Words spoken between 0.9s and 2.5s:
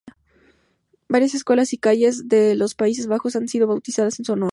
Varias escuelas y calles